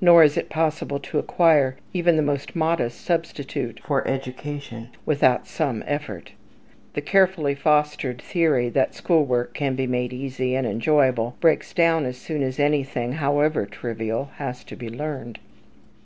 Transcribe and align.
Nor 0.00 0.22
is 0.22 0.36
it 0.36 0.50
possible 0.50 1.00
to 1.00 1.18
acquire 1.18 1.74
even 1.92 2.14
the 2.14 2.22
most 2.22 2.54
modest 2.54 3.00
substitute 3.00 3.80
for 3.84 4.06
education 4.06 4.90
without 5.04 5.48
some 5.48 5.82
effort. 5.84 6.30
The 6.92 7.00
carefully 7.00 7.56
fostered 7.56 8.22
theory 8.22 8.68
that 8.68 8.94
school 8.94 9.24
work 9.24 9.52
can 9.52 9.74
be 9.74 9.88
made 9.88 10.12
easy 10.12 10.54
and 10.54 10.64
enjoyable 10.64 11.34
breaks 11.40 11.72
down 11.74 12.04
as 12.06 12.16
soon 12.16 12.44
as 12.44 12.60
anything, 12.60 13.14
however 13.14 13.66
trivial, 13.66 14.30
has 14.36 14.62
to 14.62 14.76
be 14.76 14.88
learned. 14.88 15.40